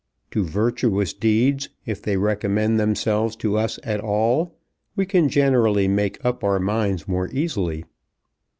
To 0.31 0.43
virtuous 0.43 1.13
deeds, 1.13 1.69
if 1.85 2.01
they 2.01 2.17
recommend 2.17 2.79
themselves 2.79 3.35
to 3.35 3.55
us 3.55 3.77
at 3.83 3.99
all, 4.01 4.57
we 4.95 5.05
can 5.05 5.29
generally 5.29 5.87
make 5.87 6.17
up 6.25 6.43
our 6.43 6.59
minds 6.59 7.07
more 7.07 7.29
easily. 7.31 7.85